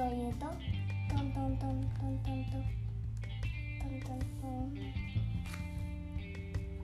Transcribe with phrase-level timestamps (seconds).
[0.00, 0.46] そう言うと？
[0.46, 2.64] トントントントントントン。
[3.78, 4.72] トントントン。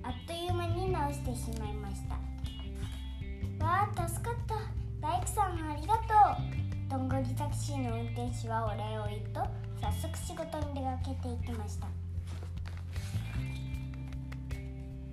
[0.03, 3.65] あっという間に直してしまいました。
[3.65, 4.57] わあ助かった。
[5.01, 6.03] 大工さんありがと
[6.91, 6.91] う。
[6.91, 9.41] どんぐりタクシーの運転手はお礼を言うと
[9.81, 11.87] 早速仕事に出かけていきました。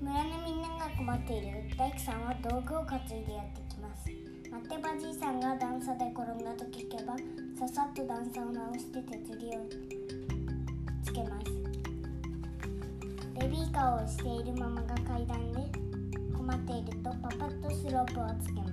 [0.01, 4.09] 村のみんなが困っている大工さんは道具を担いでやってきます。
[4.51, 6.11] 待てばじいさんが段差で
[7.93, 9.59] と段差を直して手釣りを
[11.03, 11.51] つけます。
[13.39, 15.59] ベビーカーをしているママが階段で
[16.35, 18.67] 困っているとパパッとスロープをつけま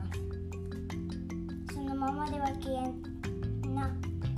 [1.69, 1.75] す。
[1.75, 2.95] そのままでは危険
[3.75, 3.91] な。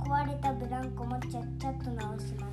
[0.03, 2.52] 壊れたブランコもちゃっちゃっと直しま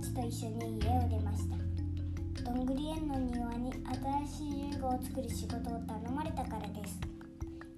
[0.00, 1.56] ちと一緒に家を出ました。
[2.44, 3.72] どんぐり園の庭に
[4.26, 7.00] 新しい遊具を作る仕事を頼まれたからです。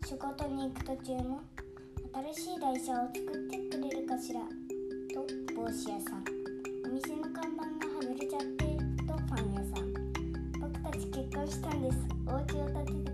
[0.06, 1.40] 仕事に行く途中も
[2.34, 4.40] 新しい台車を作ってくれるかしら
[5.14, 6.24] と帽子屋さん。
[6.86, 8.64] お店の看板が外れちゃって
[9.06, 9.92] とパン屋さん。
[10.60, 11.98] 僕たち結婚したんです。
[12.26, 13.07] お家を建てて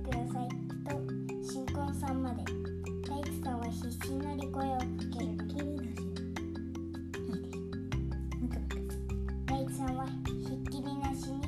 [9.65, 11.41] 大工さんはひっきりなしに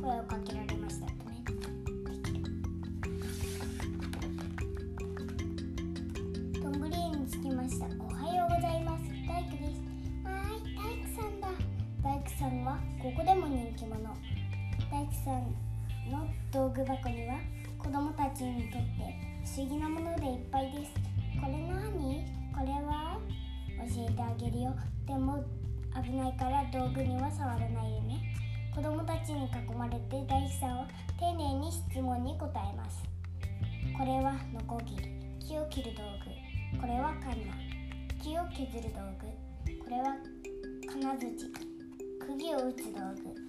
[0.00, 1.12] 声をかけられましたね。
[6.62, 7.86] どんぶり園に着きました。
[7.86, 9.02] おはようございます。
[9.26, 9.82] 大工です。
[10.22, 11.48] はい大工さんだ。
[12.00, 13.98] 大工さんはここでも人気者。
[14.92, 15.42] 大工さん
[16.12, 17.40] の道具箱には
[17.76, 18.88] 子供たちにとって
[19.44, 20.92] 不思議なものでいっぱいです。
[21.40, 22.24] これ何
[22.54, 23.18] これは？
[23.92, 24.72] 教えてあげるよ。
[25.08, 25.42] でも
[26.02, 28.34] 危ないから道具には触らないでね。
[28.74, 30.88] 子供たちに囲まれて大地さんは
[31.18, 33.02] 丁寧に質問に答えます。
[33.96, 36.02] これはノコギリ木を切る道
[36.72, 36.80] 具。
[36.80, 37.54] これはカンナ。
[38.20, 39.78] 木を削る道具。
[39.84, 40.16] これは
[40.90, 41.52] 金槌
[42.18, 43.43] 釘を打つ道具。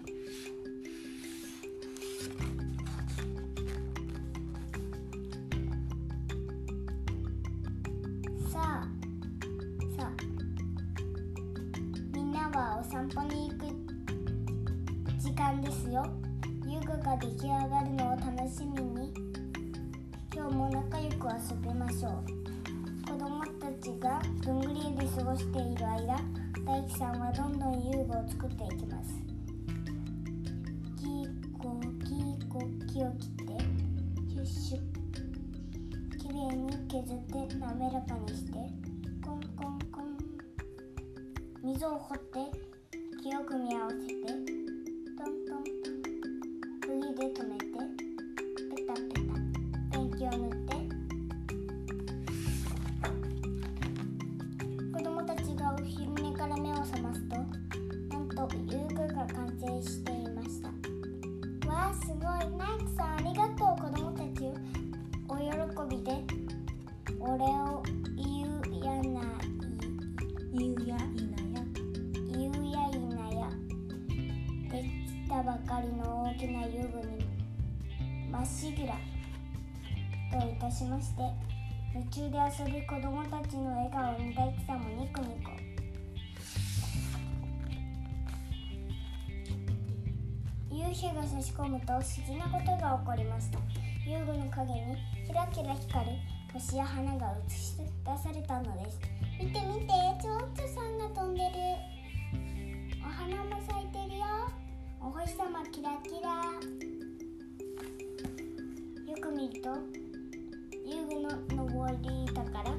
[17.95, 19.13] のを楽しみに。
[20.33, 22.25] 今日も仲良く遊びましょう。
[23.09, 26.19] 子供たちがどんぐり園で過ごしている間
[26.65, 29.13] 大工さんはどんどん遊具を作っていきます。
[30.97, 33.63] キーコキーコ木を切って
[34.29, 34.81] シュッシュッ。
[36.17, 37.17] きれいに削っ
[37.47, 38.51] て滑らかにして
[39.25, 40.17] コンコンコン。
[41.63, 42.39] 溝を掘って
[43.23, 44.44] 木を組み合わせて
[62.15, 62.47] ごい。
[62.57, 63.75] ナイクさんありがとう。
[63.81, 64.51] 子供たち
[65.27, 66.11] お喜びで。
[67.19, 67.83] お礼を
[68.15, 69.45] 言うやない
[70.53, 71.63] 言うやいなや。
[72.31, 73.49] 言うやいなや。
[74.71, 77.25] できたばかりの大きな遊具に
[78.31, 78.95] まっしぐら
[80.31, 81.21] といたしまして
[81.93, 85.74] 夢中で遊ぶ子供たちの笑顔に大工さんもニコニコ。
[90.89, 93.57] 夕日が差し込むと不思議なことが起こりました。
[94.05, 94.95] 遊具の影に
[95.25, 96.11] キラキラ光る
[96.53, 98.99] 星や花が映し出されたのです。
[99.39, 99.87] 見て見て
[100.21, 101.49] 蝶々さんが飛んでる。
[103.01, 104.25] お花も咲いてるよ。
[105.01, 106.29] お星様キラキラ。
[109.11, 109.69] よく見ると
[110.85, 112.71] 遊具の上り板から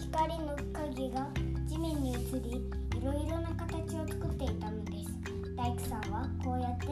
[0.00, 1.28] 光の影が
[1.66, 2.64] 地面に映り
[2.98, 5.10] いろいろな形を作っていたのです。
[5.56, 6.86] 大工さんはこうやって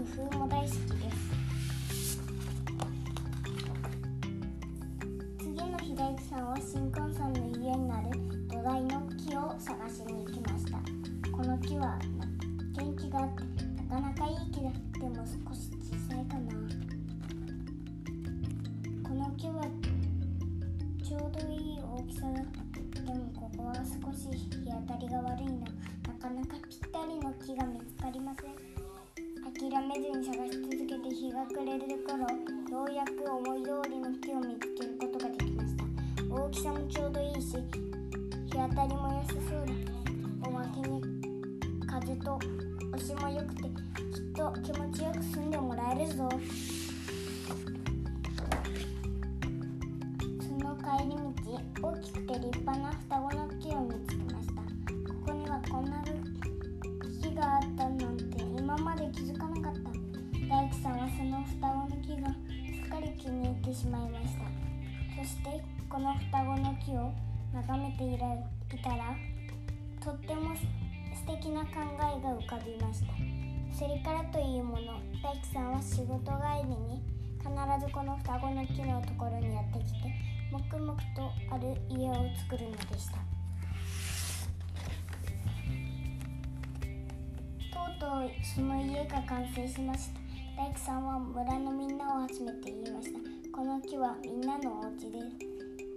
[0.00, 0.78] 工夫も大好きで
[1.12, 2.20] す
[5.38, 8.08] 次の秀之さんは新婚さんの家になる
[8.48, 10.78] 土台の木を探しに行きました
[11.30, 11.98] この木は
[12.78, 13.44] 元気があって
[13.90, 14.70] なかなかいい木だ
[15.00, 16.54] でも少し小さいかな
[19.06, 19.68] この木は
[21.06, 25.52] ちょうどいい大きさだでもここは少し日当たりが悪いな
[26.08, 28.69] なかなかぴったりの木が見つかりません
[29.60, 35.84] 諦めずに探し続けて日が暮れる頃ようやく思い通りの木を見つけることができました。
[36.34, 40.48] 大きさもちょうどいいし日当たりも良さそうだ。
[40.48, 41.02] おまけに
[41.86, 42.38] 風と
[42.94, 43.70] 押しも良くてきっ
[44.34, 46.26] と気持ちよく住んでもらえるぞ。
[66.90, 67.12] 木を
[67.52, 69.14] 眺めていたら
[70.02, 70.66] とっても素
[71.26, 73.12] 敵な考えが浮かびました。
[73.72, 77.00] それからというもの大工さんは仕事帰りに
[77.38, 77.50] 必
[77.86, 80.12] ずこの双子の木のところにやってきて
[80.50, 83.18] 黙々とある家を作るのでした。
[87.72, 90.20] とうとうその家が完成しました。
[90.56, 93.18] 大工さんは村のみんなを集めて言いました。
[93.56, 95.49] この木はみんなのお家です。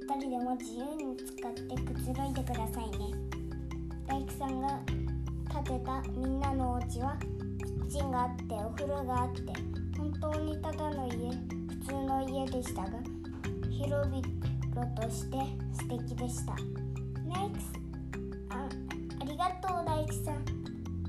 [0.08, 3.14] 誰でも自由に使ってくつろいでくださいね。
[4.08, 4.80] 大工さんが
[5.66, 7.18] 建てたみんなのお家は
[7.90, 9.42] キッチンがあってお風呂があって
[9.98, 11.32] 本当にただの家
[11.70, 12.90] 普通の家でしたが
[13.72, 14.22] 広々
[14.96, 15.38] として
[15.74, 16.56] 素敵でした。
[17.28, 17.56] 大工
[18.50, 18.68] あ
[19.22, 20.46] ありがとう大工さん。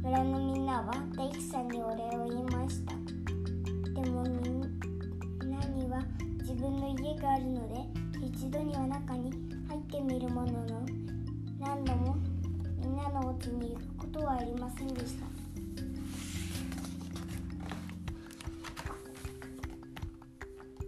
[0.03, 2.93] 村のみんなは大工さんにお礼を言いました。
[4.01, 4.61] でもみん
[5.51, 6.01] なには
[6.41, 8.04] 自分の家があるので
[8.37, 9.31] 一度には中に
[9.69, 10.87] 入ってみるものの
[11.61, 12.17] 何度も
[12.79, 15.27] みんなのお家に行くことはありませんでした。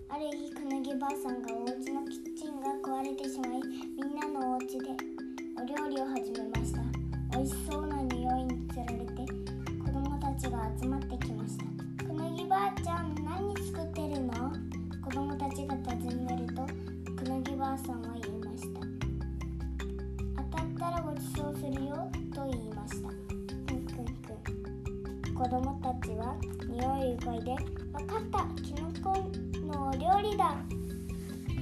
[0.08, 4.90] ある日くぬぎばあさんがお家のキッチンが壊れてしまいみんなのお家で
[5.60, 6.80] お料理を始めました。
[7.36, 9.04] 美味しそうな匂いにつられて
[9.84, 11.64] 子供たちが集まってきました
[12.04, 14.05] くぬぎばあちゃん何作って
[25.46, 26.34] 子供たちは
[26.66, 27.52] 匂いを嗅いで
[27.92, 29.14] わかったキノコ
[29.64, 30.56] のお料理だ。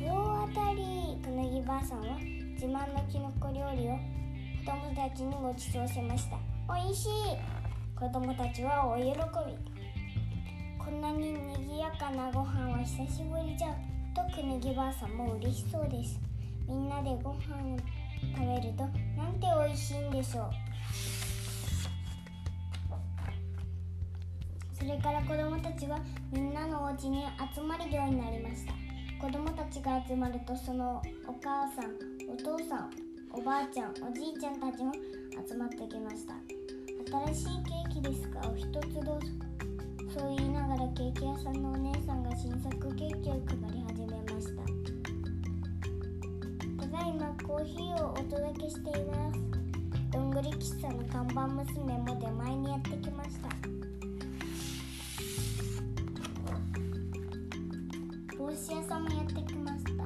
[0.00, 2.16] 大当たりくぬぎばあさんは
[2.54, 3.98] 自慢のキノコ料理を
[4.64, 6.38] 子供たちにごちそうしました。
[6.66, 7.10] おいしい。
[7.94, 9.14] 子供たちはお喜び。
[10.82, 13.76] こんなににぎやかなご飯は久しぶりじゃ
[14.16, 16.18] とくぬぎばあさんも嬉しそうです。
[16.66, 17.78] みんなでご飯を
[18.34, 18.84] 食べると
[19.14, 20.63] なんて美味しいんでしょう。
[24.84, 25.98] それから子供たちは
[26.30, 28.74] みんなのお家に集まるようになりました。
[29.18, 31.96] 子供たちが集まるとそのお母さん
[32.30, 32.90] お父さん
[33.32, 34.92] おばあちゃんおじいちゃんたちも
[35.48, 36.34] 集まってきました。
[37.32, 39.26] 新しいケーキですかお一つどうぞ。
[40.18, 44.62] そう言いながらケーキ屋さんのお姉さんが新作ケーキを配り始めました。
[46.84, 49.40] ただいまコーヒーをお届けしています。
[50.12, 53.73] どんぐり喫茶の看板娘も出前にやってきました。
[58.54, 60.04] 子屋さんもやってきました。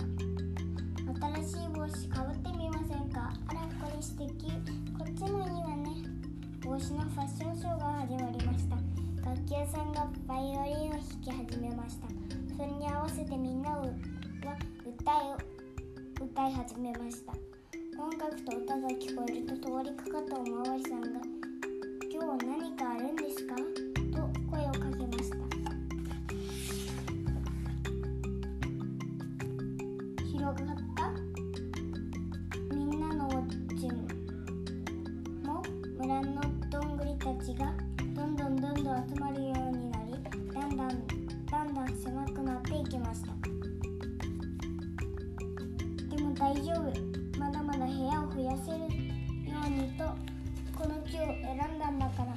[1.37, 3.31] 新しい帽子かぶってみませんか？
[3.47, 4.51] あらこれ素敵。
[4.97, 5.91] こっちもいいわね。
[6.65, 8.77] 帽子のファッションショーが始まりました。
[9.29, 12.09] 楽器屋さんがバイオリンを弾き始めました。
[12.57, 13.95] それに合わせてみんなは歌い
[16.25, 17.35] 歌い始めました。
[18.03, 21.09] 音楽と歌が聞こえると通りかかったおまわりさんが
[22.11, 23.55] 「今日は何かあるんですか?」
[30.49, 31.13] 広がった？
[32.75, 33.29] みんなのお
[33.75, 35.63] 家も
[35.99, 36.41] 村の
[36.71, 37.75] どんぐりたちが
[38.15, 40.15] どんどんどんどん集まるようになり
[40.55, 40.89] だんだん
[41.45, 43.33] だんだん狭くなっていきました。
[46.17, 47.39] でも大丈夫。
[47.39, 48.87] まだまだ部屋を増やせるよ
[49.67, 50.05] うにと
[50.79, 52.33] この木を選んだんだから。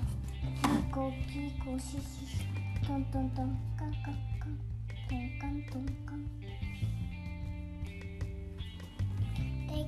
[0.62, 2.46] キーコーキーコーシシシ
[2.86, 4.60] トントントンカンカンカン
[5.08, 6.50] トンカントンカン。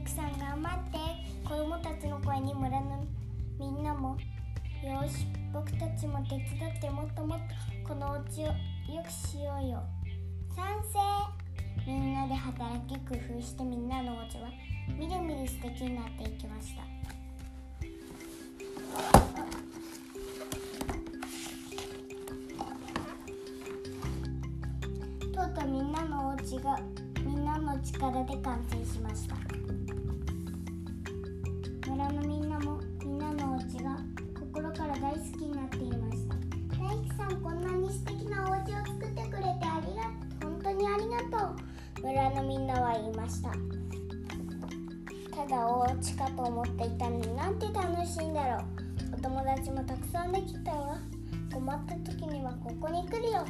[0.03, 0.97] テイクさん頑張って
[1.47, 3.05] 子供たちの声に村の
[3.57, 4.17] みんなも
[4.83, 6.45] よし僕たちも手伝
[6.77, 8.53] ってもっともっとこのお家をよ
[9.05, 9.81] くしようよ。
[10.53, 10.99] 賛成。
[11.87, 14.49] みんなで働き工夫してみんなのお家は
[14.89, 16.83] みるみる素敵になっていきました。
[25.33, 26.77] とうとうみんなのお家が
[27.23, 29.52] みんなの力で完成しました。
[43.23, 43.49] ました。
[45.33, 48.63] ただお家かと思っていたのになんて楽しいんだろう。
[49.17, 50.97] お友達もたくさんできたわ。
[51.53, 53.45] 困った時にはここに来るよ。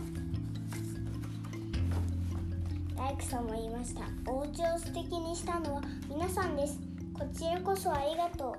[2.96, 4.02] 大工さんも言いました。
[4.32, 6.80] お家を素敵にしたのは皆さんです。
[7.14, 8.54] こちらこそありがとう。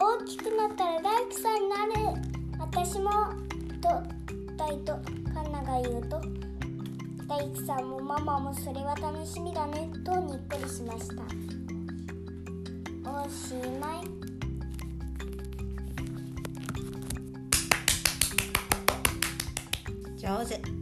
[0.00, 1.92] 大きくなったら大工さんになる
[2.58, 3.10] 私も
[3.80, 4.17] と
[4.72, 4.98] いと
[5.34, 6.20] カンナが言うと
[7.26, 11.22] 大工さんもママもそれは楽しみだねとにっこりしました。
[13.10, 14.28] おしまい。
[20.18, 20.77] 上手。